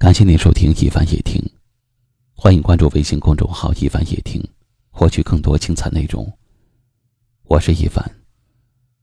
[0.00, 1.38] 感谢您收听一凡夜听，
[2.34, 4.42] 欢迎关注微信公众号一凡夜听，
[4.90, 6.26] 获取更多精彩内容。
[7.44, 8.02] 我是一凡，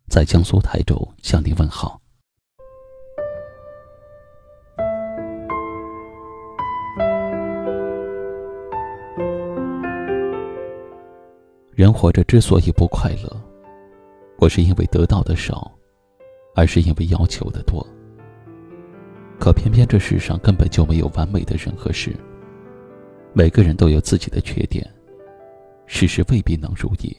[0.10, 2.02] 在江苏台州向您问好。
[11.76, 13.42] 人活着之所以不快乐，
[14.40, 15.72] 不是因为得到的少，
[16.56, 17.88] 而是因为要求的多。
[19.40, 22.16] 可偏偏这世上根本就没有完美的人和事。
[23.34, 24.86] 每个人都有自己的缺点，
[25.86, 27.16] 事事未必能如意，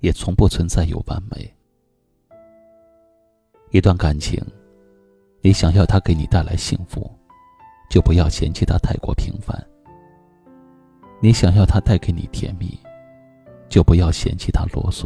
[0.00, 1.52] 也从不存在有完美。
[3.70, 4.40] 一段感情，
[5.40, 7.10] 你想要它给你带来幸福，
[7.90, 9.56] 就不要嫌弃它太过平凡；
[11.20, 12.78] 你想要它带给你甜蜜，
[13.68, 15.04] 就不要嫌弃它啰嗦；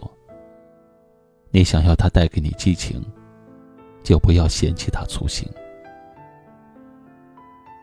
[1.51, 3.03] 你想要它带给你激情，
[4.03, 5.49] 就不要嫌弃它粗心。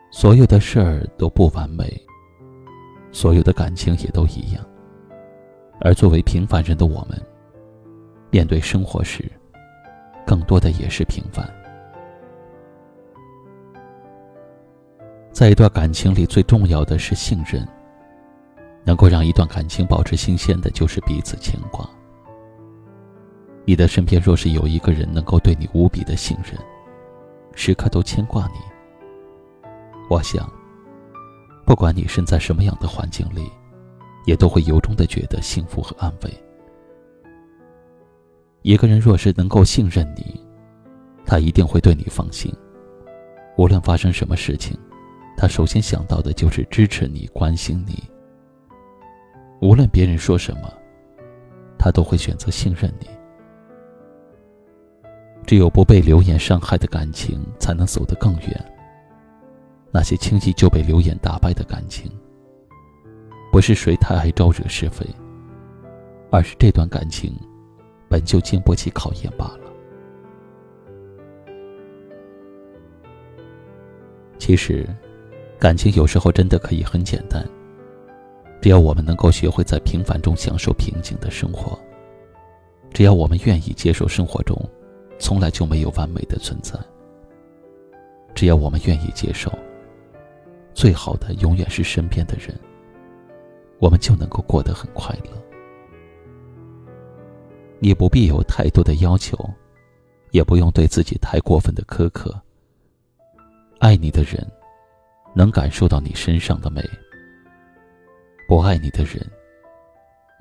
[0.09, 1.85] 所有的事儿都不完美，
[3.11, 4.65] 所有的感情也都一样。
[5.79, 7.21] 而作为平凡人的我们，
[8.31, 9.29] 面对生活时，
[10.25, 11.47] 更多的也是平凡。
[15.31, 17.67] 在一段感情里，最重要的是信任。
[18.83, 21.85] 能够让一段感情保持新鲜的，就是彼此牵挂。
[23.65, 26.57] 你的身边若是有一个人能够对你无比的信任，
[27.53, 28.76] 时刻都牵挂你。
[30.09, 30.49] 我想，
[31.65, 33.51] 不管你身在什么样的环境里，
[34.25, 36.43] 也都会由衷的觉得幸福和安慰。
[38.61, 40.41] 一个人若是能够信任你，
[41.25, 42.53] 他一定会对你放心。
[43.57, 44.77] 无论发生什么事情，
[45.35, 48.01] 他首先想到的就是支持你、关心你。
[49.61, 50.71] 无论别人说什么，
[51.77, 53.07] 他都会选择信任你。
[55.45, 58.76] 只有不被流言伤害的感情，才能走得更远。
[59.97, 62.11] 那些轻易就被流言打败的感情，
[63.51, 65.03] 不是谁太爱招惹是非，
[66.29, 67.33] 而是这段感情
[68.07, 69.61] 本就经不起考验罢了。
[74.37, 74.87] 其实，
[75.57, 77.43] 感情有时候真的可以很简单，
[78.61, 81.75] 只要我们能够学会在平凡中享受平静的生活，
[82.93, 84.55] 只要我们愿意接受生活中
[85.17, 86.77] 从来就没有完美的存在，
[88.35, 89.51] 只要我们愿意接受。
[90.77, 92.55] 最好的永远是身边的人，
[93.79, 95.31] 我们就能够过得很快乐。
[97.79, 99.35] 你不必有太多的要求，
[100.29, 102.39] 也不用对自己太过分的苛刻。
[103.79, 104.47] 爱你的人，
[105.33, 106.83] 能感受到你身上的美；
[108.47, 109.19] 不爱你的人，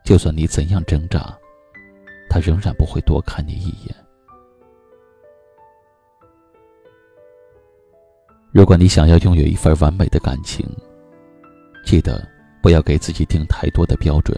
[0.05, 1.35] 就算你怎样挣扎，
[2.29, 4.06] 他仍然不会多看你一眼。
[8.57, 10.67] 如果你想要拥有一份完美的感情，
[11.85, 12.27] 记得
[12.63, 14.35] 不要给自己定太多的标准，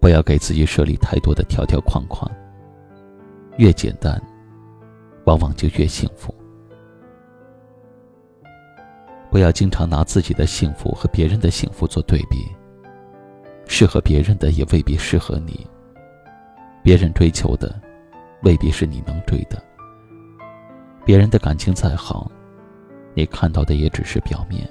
[0.00, 2.30] 不要给自己设立太多的条条框框。
[3.56, 4.22] 越简单，
[5.24, 6.34] 往往就越幸福。
[9.30, 12.46] 不要经常拿自己的幸福和别人的幸福做对比，
[13.66, 15.66] 适合别人的也未必适合你，
[16.82, 17.80] 别人追求的
[18.42, 19.56] 未必是你能追的。
[21.02, 22.30] 别人的感情再好。
[23.14, 24.68] 你看到的也只是表面。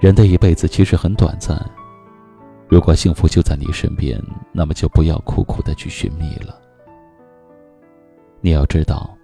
[0.00, 1.58] 人的一辈子其实很短暂，
[2.68, 4.18] 如果幸福就在你身边，
[4.52, 6.58] 那么就不要苦苦的去寻觅了。
[8.40, 9.14] 你要知道，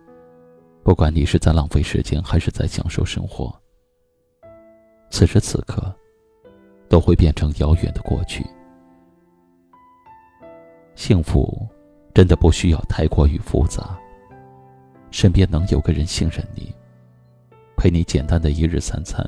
[0.83, 3.51] 不管你是在浪费时间还是在享受生活，
[5.09, 5.95] 此时此刻，
[6.91, 8.45] 都会变成遥远的过去。
[10.95, 11.67] 幸福，
[12.13, 13.99] 真的不需要太过于复杂。
[15.11, 16.75] 身边能有个人信任你，
[17.77, 19.25] 陪你简单的一日三餐，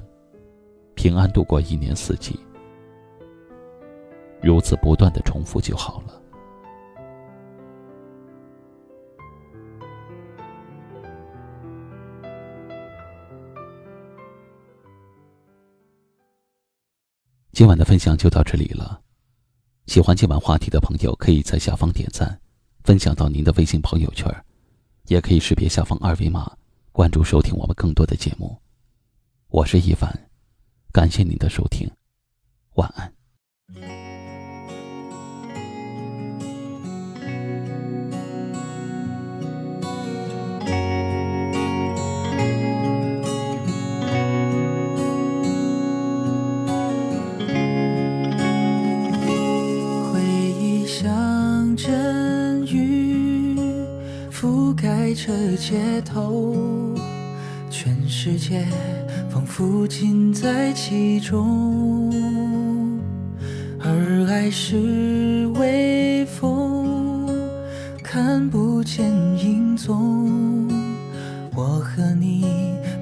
[0.95, 2.39] 平安度过一年四季，
[4.43, 6.23] 如此不断的重复就好了。
[17.53, 19.01] 今晚的分享就到这里了，
[19.87, 22.39] 喜欢今晚话题的朋友可以在下方点赞，
[22.85, 24.33] 分享到您的微信朋友圈。
[25.09, 26.51] 也可以识别下方二维码，
[26.93, 28.57] 关注收听我们更多的节目。
[29.49, 30.31] 我是一凡，
[30.93, 31.91] 感谢您的收听，
[32.75, 33.18] 晚安。
[55.21, 56.55] 这街头。
[57.69, 58.65] 全世界
[59.29, 62.09] 仿佛尽在其中，
[63.81, 67.29] 而爱是微风，
[68.01, 70.69] 看不见影踪。
[71.57, 72.47] 我和你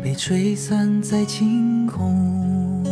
[0.03, 2.83] 被吹散在晴空，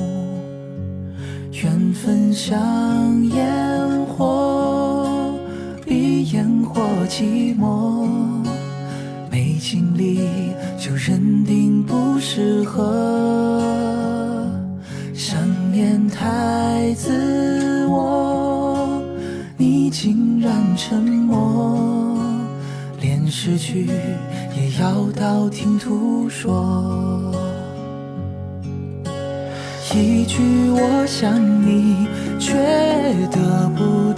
[1.50, 5.32] 缘分像烟火，
[5.86, 8.03] 比烟火寂寞。
[9.94, 10.28] 里
[10.78, 14.50] 就认定不适合，
[15.14, 15.38] 想
[15.72, 19.02] 念太自我，
[19.56, 22.18] 你竟然沉默，
[23.00, 23.86] 连失去
[24.56, 27.32] 也要道听途说。
[29.96, 32.08] 一句我想你，
[32.40, 32.52] 却
[33.30, 34.12] 得不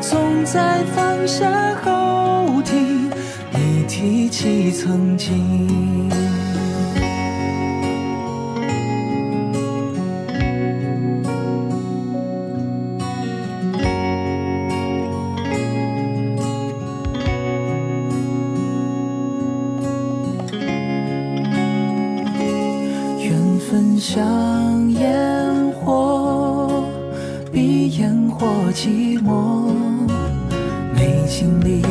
[0.00, 3.10] 总在放下后听
[3.52, 6.08] 你提起曾经。
[23.20, 24.57] 缘
[28.38, 29.72] 或寂寞。
[30.94, 31.82] 没经历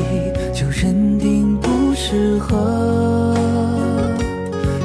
[0.53, 3.35] 就认定不适合，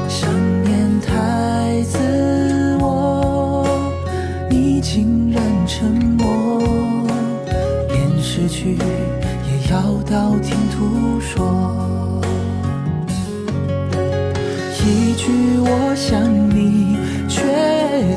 [0.07, 0.29] 想
[0.63, 3.67] 念太自我，
[4.49, 6.61] 你竟然沉默，
[7.89, 12.21] 连失去也要道听途说。
[14.85, 16.97] 一句我想你，
[17.29, 17.41] 却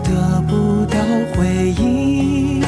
[0.02, 0.98] 得不到
[1.34, 2.60] 回应，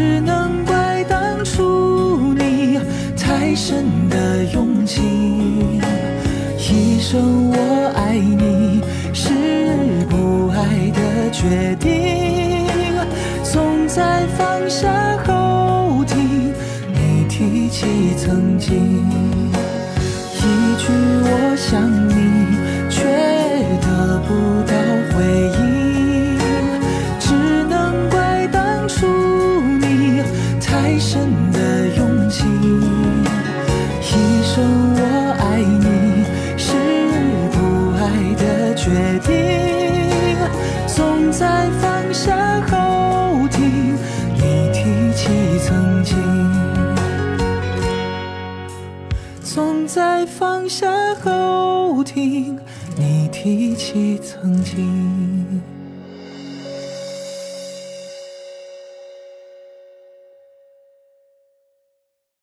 [0.00, 2.80] 只能怪当初你
[3.18, 5.78] 太深的用情。
[6.56, 8.80] 一生我爱你，
[9.12, 9.28] 是
[10.08, 12.64] 不爱的决定，
[13.42, 16.50] 总在放下后听
[16.94, 17.84] 你提起
[18.16, 19.04] 曾经。
[20.32, 20.42] 一
[20.78, 20.86] 句
[21.24, 21.78] 我想
[49.52, 52.56] 总在放下后听
[52.96, 55.79] 你提起曾经。